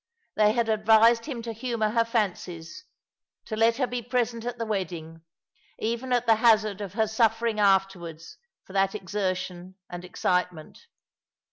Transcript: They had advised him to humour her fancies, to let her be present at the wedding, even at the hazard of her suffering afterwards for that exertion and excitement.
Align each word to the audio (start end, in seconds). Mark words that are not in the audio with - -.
They 0.35 0.53
had 0.53 0.67
advised 0.67 1.25
him 1.25 1.43
to 1.43 1.53
humour 1.53 1.89
her 1.91 2.03
fancies, 2.03 2.85
to 3.45 3.55
let 3.55 3.77
her 3.77 3.85
be 3.85 4.01
present 4.01 4.45
at 4.45 4.57
the 4.57 4.65
wedding, 4.65 5.21
even 5.77 6.11
at 6.11 6.25
the 6.25 6.37
hazard 6.37 6.81
of 6.81 6.93
her 6.93 7.05
suffering 7.05 7.59
afterwards 7.59 8.39
for 8.65 8.73
that 8.73 8.95
exertion 8.95 9.75
and 9.91 10.03
excitement. 10.03 10.87